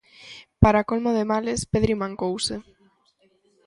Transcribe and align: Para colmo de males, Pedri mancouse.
Para 0.63 0.85
colmo 0.89 1.11
de 1.17 1.25
males, 1.31 1.59
Pedri 1.71 1.93
mancouse. 2.01 2.55